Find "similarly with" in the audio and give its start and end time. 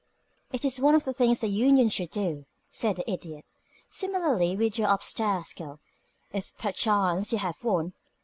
3.87-4.79